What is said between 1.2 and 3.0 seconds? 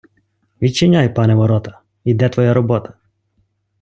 ворота- йде твоя робота!